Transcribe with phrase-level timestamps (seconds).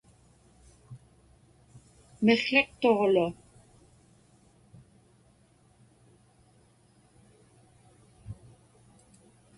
[2.25, 3.27] miqłiqtuġlu